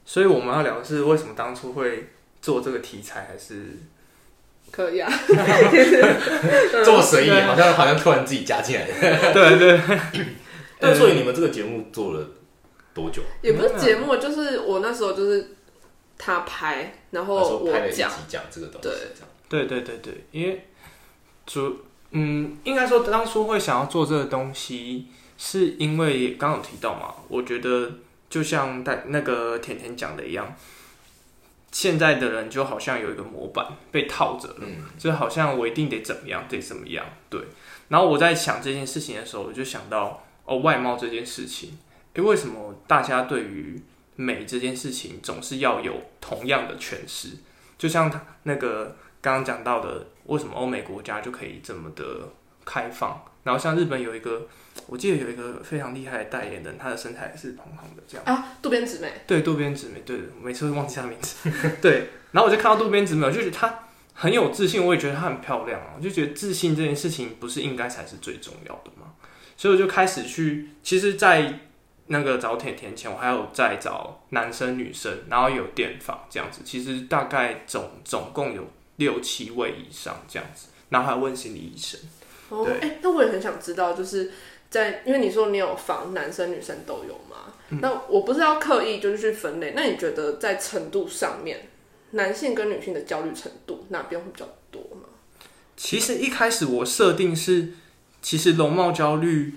[0.05, 2.11] 所以我们要聊的是为什么当初会
[2.43, 3.71] 做这个题材，还是
[4.75, 5.09] 可以啊？
[6.85, 8.87] 这么随意好像好像突然自己加进来，
[9.33, 9.81] 对对。
[10.81, 12.27] 但所以你们这个节目做了
[12.93, 13.23] 多久？
[13.43, 15.51] 也不是节目，就是我那时候就是。
[16.17, 18.89] 他拍，然后我讲讲这个东西，
[19.49, 20.65] 对对对对，因为
[21.45, 21.81] 主
[22.13, 27.91] 嗯，应该说当初会想要做这个东西，是因为刚有提到嘛，我觉得
[28.31, 30.55] 就像在那个甜甜讲的一样，
[31.75, 37.41] 现在的人就好像有一个模板被套着了，就好像我一定得怎么样，得怎么样，对。
[37.89, 41.77] 然后我在想这件事情的时候，我就想到哦，外貌这件事情，
[42.13, 43.83] 诶，为什么大家对于
[44.15, 47.31] 美这件事情总是要有同样的诠释，
[47.77, 52.29] 就像他那个刚刚讲到的，为什么欧美国家就可以这么的
[52.65, 53.21] 开放？
[53.43, 54.47] 然后像日本有一个，
[54.87, 58.57] 我记得有一个非常厉害的代言人，他的身材是蓬蓬的这样啊。
[58.61, 61.51] 渡边直美，对，渡边直美，对，每次会忘记他名字。
[61.81, 69.15] 对，然后我就看到渡边直美，我就觉得她很有自信，我也觉得她很漂亮啊，我就觉得自信这件事情不是应该才是最重要的吗？
[69.57, 71.61] 所以我就开始去，其实，在
[72.09, 82.01] 那个找甜甜前，我还有在找男生女生，然后有电访这样子，其实大概总总共有六七位以上这样子，然后还问心理医生。
[82.51, 84.31] 哦，哎、那我也很想知道，就是
[84.75, 91.69] 在因为你说你有访男生女生都有嘛，那我不是要刻意就是去分类，那你觉得在程度上面，
[92.11, 95.09] 男性跟女性的焦虑程度哪边会比较多吗？
[95.77, 97.69] 其实一开始我设定是，
[98.21, 99.55] 其实容貌焦虑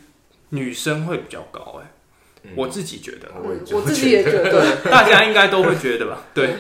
[0.50, 6.22] 女生会比较高、哎、我自己觉得，我也嗯我自己也觉得， 大家应该都会觉得吧？
[6.36, 6.56] 对，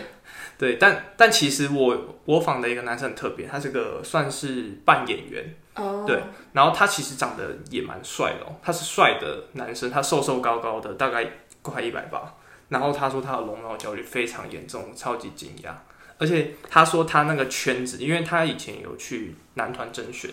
[0.58, 6.22] 对，但但其实我我访的一个男生很特别，他是个算是半演员，哦，对，
[6.54, 11.30] 然后他其实长得也蛮帅的、哦，他是帅的男生，他瘦瘦高高的，大概
[11.62, 12.34] 快一百八。
[12.70, 15.72] 然后他说他的容貌焦虑非常严重，超级惊讶。
[16.18, 20.30] 而且他说他那个圈子，因为他以前有去男团甄选，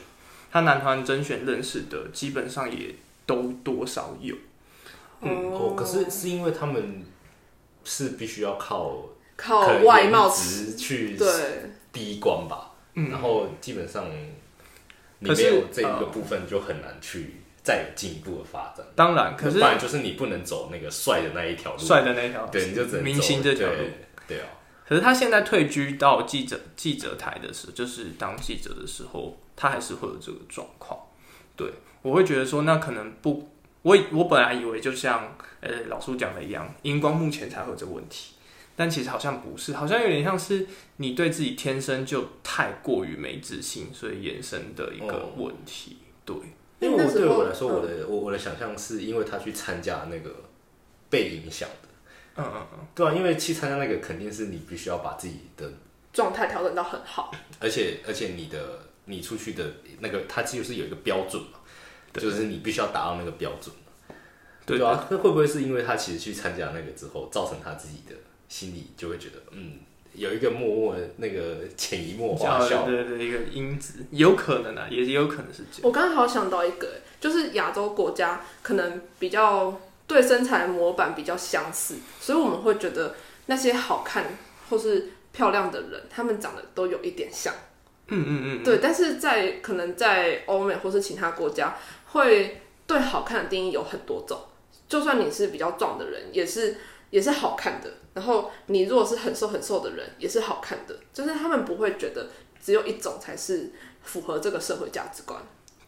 [0.51, 2.95] 他男团甄选认识的基本上也
[3.27, 4.35] 都多少有。
[5.21, 7.05] 哦，可是是因为他们
[7.85, 8.97] 是必须要靠
[9.37, 11.27] 靠外貌值去对，
[11.93, 14.07] 第一关吧，嗯然后基本上
[15.25, 18.85] 你可是没有这一个呃部分，就很难去再有进一步的发展。
[18.95, 23.77] 当然，可是不然就是你不能走那个帅的那一条路，帅的那一条，对，你就只能走明星这条路。
[23.77, 24.47] 对对啊，
[24.87, 31.01] 可是他现在退居到记者记者台的时候，就是当记者的时候，他还是会有这个状况。
[31.57, 33.49] 对我会觉得说，那可能不，
[33.81, 38.34] 我我本来以为就像呃老叔讲的一样，荧光目前才会有这个问题，
[38.77, 45.33] 但其实好像不是，好像有点像是你对自己天生就太过于没自信，所以衍生的一个哦。
[45.37, 45.99] 问题。
[46.25, 46.35] 对，
[46.81, 50.35] 因为我对我来说，嗯我的我我的想象是因为他去参加那个
[51.11, 51.89] 被影响的，
[52.37, 55.71] 嗯嗯嗯，对啊，因为去参加那个肯定是你必须要把自己的，
[56.13, 61.59] 状态调整到很好，而且而且你的你出去的那个，它就是有一个标准嘛，
[62.15, 63.75] 就是你必须要达到那个标准。
[64.65, 68.15] 对对啊，那会不会是因为他其实去参加那个之后，造成他自己的
[68.55, 69.81] 心里就会觉得，嗯，
[70.13, 75.81] 有一个默默那个潜移默化对效，对对，一个因子，有可能啊，也也有可能是这样。
[75.83, 84.39] 我刚刚好想到一个，就是亚洲国家可能比较对身材模板比较相似，所以我们会觉得那些好看
[84.71, 87.53] 或是漂亮的人，他们长得都有一点像。
[88.07, 91.77] 嗯嗯嗯，对，但是在可能在欧美或是其他国家，
[92.13, 94.39] 会对好看的定义有很多种。
[94.89, 96.77] 就算你是比较壮的人，也是
[97.11, 97.91] 也是好看的。
[98.15, 100.97] 然后你如果是很瘦很瘦的人，也是好看的。
[101.13, 102.29] 就是他们不会觉得
[102.63, 103.71] 只有一种才是
[104.03, 105.39] 符合这个社会价值观。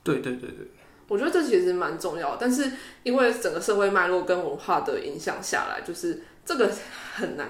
[0.03, 0.67] 对对对对。
[1.09, 2.69] 我觉得这其实蛮重要，但是
[3.05, 6.69] 因为整个社会脉络跟文化的影响下来，就是这个
[7.15, 7.49] 很难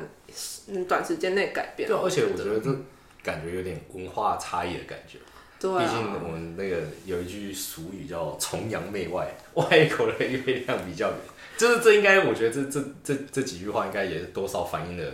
[0.69, 1.89] 嗯短时间内改变。
[1.89, 2.71] 对啊，而且我觉得这
[3.23, 5.17] 感觉有点文化差异的感觉。
[5.59, 11.19] 对啊，毕竟我们那个有一句俗语叫“崇洋媚外”，外国的月亮比较圆。
[11.57, 15.05] 就是这应该，我觉得这这这这几句话应该也多少反映了，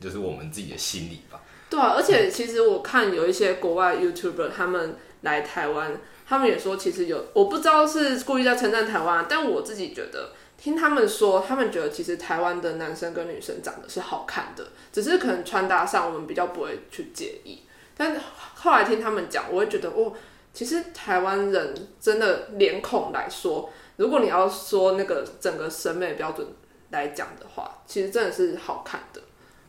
[0.00, 1.40] 就是我们自己的心理吧。
[1.68, 17.62] 对啊，而且其实我看有一些国外 YouTuber 他们来台湾，他们也说其实有，我不知道是故意在称赞台湾，但我自己觉得听他们说，他们觉得其实台湾的男生跟女生长得是好看的，只是可能穿搭上我们比较不会去介意。
[17.96, 18.16] 但
[18.54, 20.12] 后来听他们讲，我会觉得哦，
[20.52, 26.46] 其实台湾人真的脸孔来说，如果你要说那个整个审美标准
[26.88, 29.20] 来讲的话，其实真的是好看的。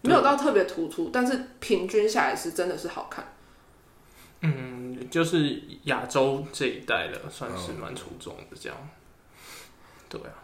[0.04, 3.34] 没有到特别突出，但是平均下来是真的是好看。
[4.40, 8.78] 嗯，就是亚洲这一代的，算是蛮出众的这样。
[10.08, 10.40] 对啊，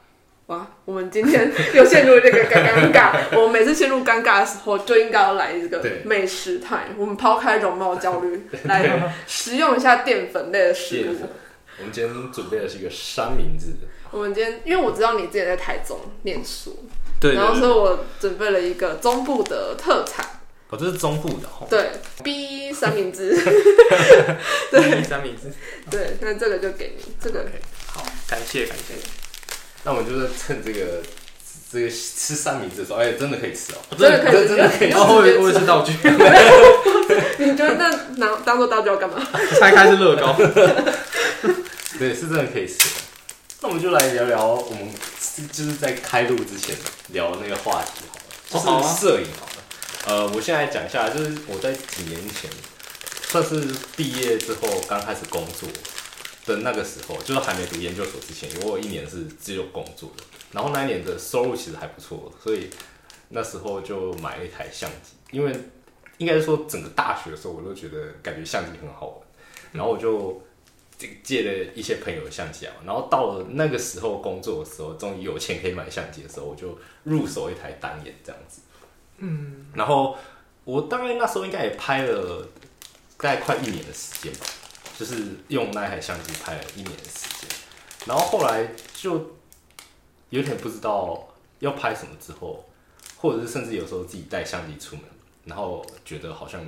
[0.48, 3.16] 哇，我们今天又陷入这个尴尬。
[3.38, 6.88] 我们每次陷入尴尬的时候，就应该要来一个美食态。
[6.98, 11.16] 我们抛开容貌焦虑，来食用一下淀粉类的食物。
[11.80, 13.68] 我们今天准备的是一个三明治，
[14.10, 16.88] 我们今天，因为我知道你之前在台中念书，
[17.20, 20.26] 对然后对所以我准备了一个中部的特产，
[20.70, 21.68] 哦，这是中部的哦。
[21.70, 21.92] 对
[22.24, 23.30] ，B 三明治，
[24.72, 25.54] 对，三明治。
[25.92, 27.52] 对，那这个就给你，这个 OK，
[27.86, 28.96] 好，感谢感谢。
[29.84, 31.04] 那我们就是趁这个
[31.72, 34.92] 这个吃三明治的时候，哎，真的可以吃哦，真的可以真的可以。
[34.94, 35.94] 哦，我直接吃也我也是道具，
[37.38, 39.16] 你觉得那拿当做道具要干嘛？
[39.60, 40.36] 拆开是乐高。
[41.98, 43.02] 对，是真的可以吃的。
[43.62, 44.88] 那我们就来聊聊我们
[45.52, 46.76] 就是在开录之前
[47.10, 48.04] 聊的那个话题
[48.52, 49.52] 好了，就是摄影好了。
[50.06, 52.50] 呃，我现在讲一下，就是我在几年前，
[53.24, 55.68] 算是毕业之后刚开始工作
[56.46, 62.70] 的那个时候，就是还没读研究所之前，我有一年是只有工作的，然后那一年的收入其实还不错，所以
[63.30, 65.52] 那时候就买了一台相机，因为
[66.20, 69.16] 应该是说整个大学的时候，我都觉得感觉相机很好玩，
[69.74, 70.46] 然后我就这个
[71.24, 78.62] 借了一些朋友的相机啊，然后到了那个时候工作的时候，终于有钱可以买相机的时候，我就入手一台单眼这样子。
[79.18, 80.18] 嗯，然后
[80.64, 82.48] 我大概那时候应该也拍了
[83.18, 84.34] 大概快一年的时间，
[84.98, 87.50] 就是用那台相机拍了一年的时间，
[88.06, 89.38] 然后后来就
[90.30, 91.28] 有点不知道
[91.60, 92.66] 要拍什么之后，
[93.18, 95.06] 或者是甚至有时候自己带相机出门，
[95.46, 96.60] 然后觉得好像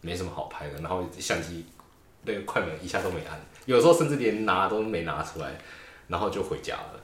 [0.00, 1.64] 没什么好拍的，然后相机
[2.24, 5.58] 那个快门一下都没按，有时候甚至连拿都没拿出来，
[6.08, 7.00] 然后就回家了。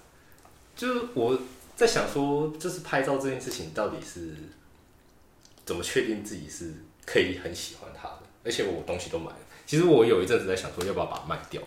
[0.77, 1.39] 就是我
[1.77, 4.35] 在想说，就是拍照这件事情到底是
[5.65, 6.73] 怎么确定自己是
[7.05, 9.39] 可以很喜欢它的，而且我东西都买了。
[9.67, 11.63] 其实我有一阵子在想说，要不要把它卖掉。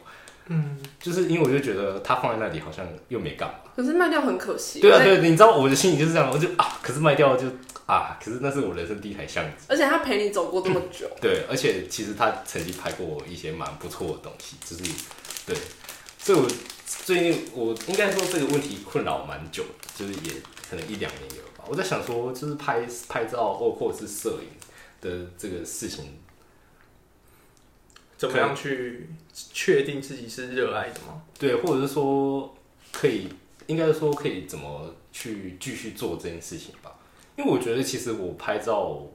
[0.48, 3.56] 嗯，就是因为我就觉得它放在那里好像又没干嘛。
[3.76, 4.80] 可是卖掉很可惜。
[4.82, 7.48] 对啊，对，你知道我的心里就是这样，我就啊，可是卖掉就
[7.86, 14.91] 啊，可是那是我人生第一台相机，而且他陪你走过这么久， 对，而且其实他曾经拍过我一些蛮不错的东西，就是
[15.46, 15.56] 对，
[16.20, 16.48] 所以我
[16.86, 20.32] 最近我应该说这个问题困扰蛮久的，就是也
[20.70, 21.66] 可能一两年有吧。
[21.68, 24.50] 我在想说，就是拍拍照或或者是摄影
[25.02, 26.06] 的这个事情，
[28.24, 29.09] 怎么样去
[29.53, 31.21] 确定自己是热爱的吗？
[31.38, 32.55] 对，或者是说
[32.91, 33.28] 可以，
[33.67, 36.95] 应该说可以怎么去继续做这件事情吧。
[37.36, 39.05] 因为我觉得其实我拍照，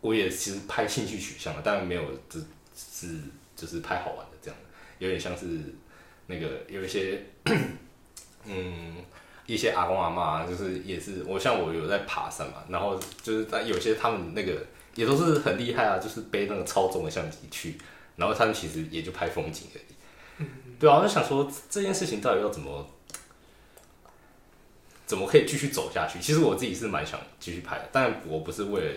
[0.00, 2.42] 我也其实拍兴趣取向的，但没有只
[2.74, 3.18] 是
[3.54, 4.58] 就是拍好玩的这样，
[4.98, 5.46] 有点像是
[6.26, 7.22] 那个有一些
[8.46, 8.96] 嗯
[9.46, 14.64] 一些阿公阿妈，就是也是我像我有在爬山嘛，然后就是在有些他们那个
[14.94, 17.76] 也都是很厉害啊，就是背那个超重的相机去，
[18.16, 20.46] 然后他们其实也就拍风景而已。
[20.78, 22.86] 对啊，我就想说这件事情到底要怎么
[25.06, 26.20] 怎么可以继续走下去？
[26.20, 28.92] 其实我自己是蛮想继续拍的，但我不是为了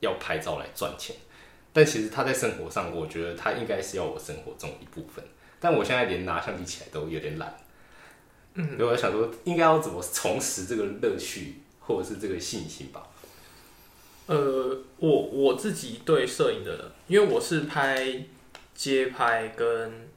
[0.00, 1.16] 要拍照来赚钱，
[1.72, 5.24] 但其实他在生活上，我觉得他应该是要我生活中一部分。
[5.58, 7.56] 但我现在连拿相机起来都有点懒，
[8.54, 13.08] 嗯，所以我想说，应该要怎么重拾这个乐趣或者是这个信心吧？
[14.26, 18.24] 呃，我我自己对摄影的，因为我是拍
[18.74, 20.08] 街拍跟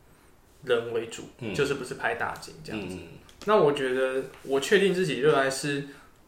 [0.63, 2.97] 人为主，就是不是拍大景这样子。
[3.45, 5.87] 那我觉得我确定自己热爱是，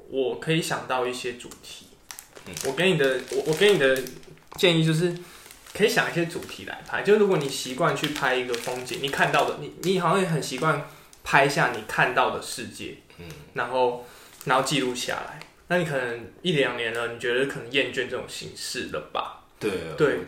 [0.09, 1.87] 我可以想到一些主题。
[2.65, 4.01] 我给你的，我我给你的
[4.55, 5.13] 建议就是，
[5.73, 7.03] 可以想一些主题来拍。
[7.03, 10.87] 就如果你习惯去拍一个风景，你看到的，你你好像也很习惯
[11.23, 14.05] 拍下你看到的世界，嗯，然后
[14.45, 15.39] 然后记录下来。
[15.67, 19.43] 那你可能一两年了，你觉得可能厌倦这种形式了吧？
[19.59, 20.19] 对对。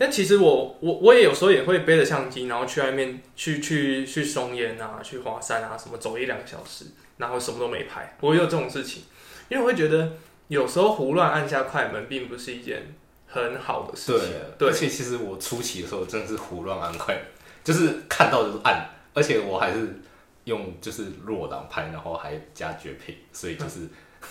[0.00, 6.86] 但其实我我我也有时候也会背着相机，然后去外面去去去松烟啊，去华山啊，什么走一两个小时，
[7.18, 8.16] 然后什么都没拍。
[8.22, 9.02] 我有这种事情，
[9.50, 10.12] 因为我会觉得
[10.48, 12.94] 有时候胡乱按下快门，并不是一件
[13.26, 14.30] 很好的事情。
[14.56, 17.22] 对，而且其实我初期的时候真的是胡乱按快门，
[17.62, 20.00] 就是看到就是按，而且我还是
[20.44, 23.80] 用就是弱档拍，然后还加绝配，所以就是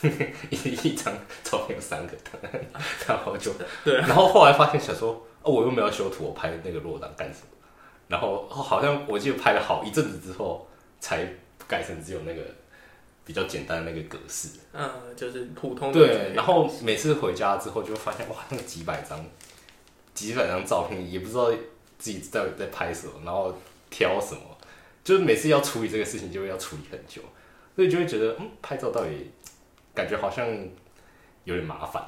[0.49, 1.13] 一一张
[1.43, 2.51] 照片有三个灯，
[3.07, 3.53] 然后就
[3.85, 5.27] 对，然后后来发现想说。
[5.41, 7.47] 哦，我又没有修图，我拍那个落档干什么？
[8.07, 10.67] 然后好像我记得拍了好一阵子之后，
[10.99, 11.25] 才
[11.67, 12.41] 改成只有那个
[13.23, 14.49] 比较简单的那个格式。
[14.73, 15.99] 嗯，就是普通的。
[15.99, 19.23] 对，然后每次回家之后就会发现，哇，那个几百张、
[20.13, 21.51] 几百张照片，也不知道
[21.97, 23.55] 自己在在拍什么，然后
[23.89, 24.41] 挑什么，
[25.03, 27.21] 就是每次要处理这个事情，就会要处理很久，
[27.75, 29.31] 所以就会觉得，嗯，拍照到底
[29.93, 30.45] 感觉好像。
[31.49, 32.03] 有点麻烦，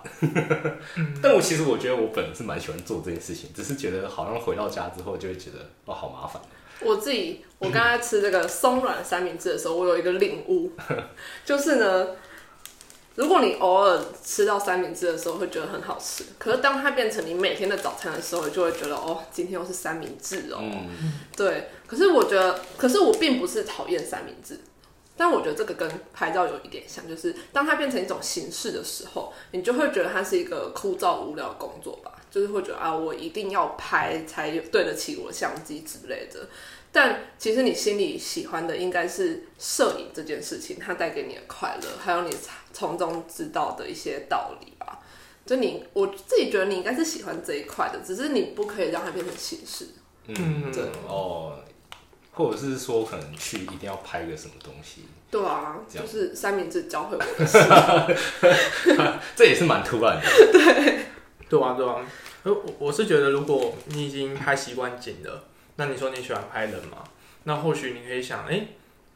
[1.22, 6.42] 但我其实我觉得我本人是蛮喜欢做这件事情，只是觉得好像回到家之后就会觉得哦好麻烦。
[6.80, 10.72] 我自己我刚才吃这个松软三明治的时候，我有一个领悟，
[11.46, 12.08] 就是呢，
[13.16, 20.60] 如果你偶尔吃到三明治的时候会觉得很好吃，可是当它变成你每天的早餐的时候，就会觉得哦今天又是三明治哦。
[21.36, 24.60] 对，可是我觉得，可是我并不是讨厌三明治。
[25.18, 36.48] 但我觉得这个跟拍照有一点像，就是当它变成一种形式的时候，你就会觉得它是一个枯燥无聊的工作吧，就是会觉得啊，我一定要拍才对得起我的相机之类的。
[36.94, 42.36] 但其实你心里喜欢的应该是摄影这件事情，它带给你的快乐，还有你
[42.74, 45.00] 从中知道的一些道理吧。
[45.46, 49.88] 就你我自己觉得你应该是喜欢这一块的，只是你不可以让它变成形式。
[50.28, 51.60] 嗯，对哦。
[52.34, 55.06] 或者是说，可能去一定要拍个什么东西？
[55.30, 57.58] 对啊，就是三明治教会我的事，
[59.36, 60.28] 这也是蛮突然的。
[60.52, 61.06] 对，
[61.50, 62.06] 对啊，对啊。
[62.44, 65.44] 我我是觉得，如果你已经拍习惯景了，
[65.76, 67.04] 那你说你喜欢拍人嘛？
[67.44, 68.68] 那或许你可以想，哎，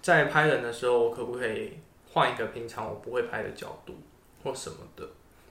[0.01, 1.79] 在拍人的时候，我可不可以
[2.13, 3.97] 换一个平常我不会拍的角度
[4.43, 5.07] 或什么的？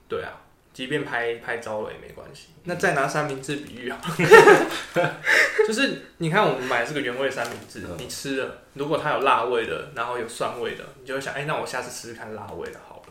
[0.07, 0.41] 对啊，
[0.75, 2.47] 即便拍拍糟了也没关系。
[2.65, 3.97] 那再拿三明治比喻啊，
[5.65, 13.01] 就是你看我们买这个原味三明治，你吃了，如果它有辣味的，然后有蒜味的，你就会想，哎、那我下次试试看辣味的好了。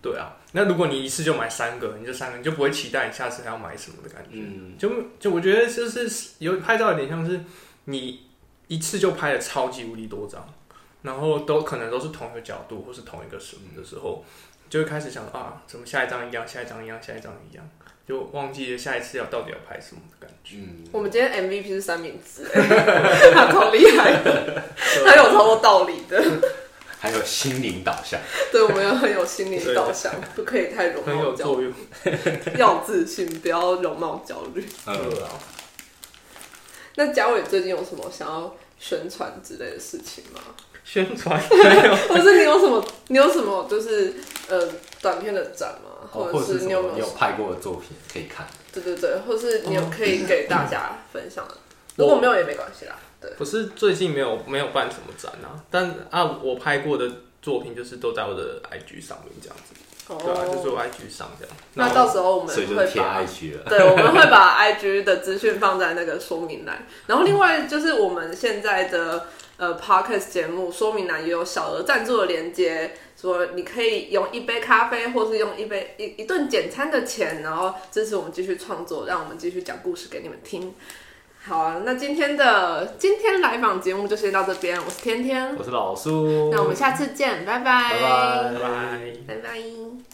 [0.00, 4.30] 对啊，那如果你一次就买三个，你这三个你就不会期待你下次还要买什么的感觉。
[4.32, 6.10] 嗯，就就我觉得就是
[6.40, 7.40] 有拍照有点像是
[7.84, 8.26] 你
[8.66, 10.44] 一次就拍了超级无敌多张，
[11.02, 14.24] 然后都可能都是同一个角度或是同一个什么的时候，
[14.72, 17.70] 就会开始想啊，怎么下一张一样，下一张一样，下一张一样，
[18.08, 20.56] 就忘记了下一次要到底要拍什么的感觉。
[20.56, 22.44] 嗯，我们今天 MVP 是三明治，
[23.34, 24.62] 他超厉害的，
[25.04, 26.24] 他有超多道理的。
[26.98, 28.18] 还有心灵导向，
[28.50, 31.66] 对，我们要很有心灵导向，不可以太容很貌焦虑，
[32.06, 34.66] 有作用，要自信，不要容貌焦虑。
[36.94, 40.40] 那嘉伟最近有什么想要宣传之类的事情吗？
[40.84, 44.14] 宣传没有， 或是你有什么，你有什么就是
[44.48, 44.68] 呃
[45.00, 46.08] 短片的展吗？
[46.12, 51.54] 哦，或者是你有没有拍过的作品可以看，对对对，或是你有可以给大家分享的？
[51.96, 52.96] 如果没有也没关系啦。
[53.20, 57.08] 对，不是最近没有没有办什么展啊，但啊我拍过的
[57.40, 59.74] 作品就是都在我的 IG 上面这样子，
[60.08, 61.56] 对啊，就是哦，我 IG 上这样。
[61.74, 63.64] 那到时候我们所以就贴会把 IG 了。
[63.68, 66.84] 对，我们会把 IG 的资讯放在那个说明栏。
[67.06, 69.28] 然后另外就是我们现在的
[69.62, 80.74] 呃 Podcast 节目说明栏也有小额赞助的连接，说你可以用一杯咖啡，或是用一杯一一顿简餐的钱，然后支持我们继续创作，让我们继续讲故事给你们听。
[81.44, 89.12] 好啊，那今天的今天来访节目就先到这边，我是天天，我是老苏，那我们下次见，拜拜，拜拜拜拜。
[89.28, 90.11] 拜拜。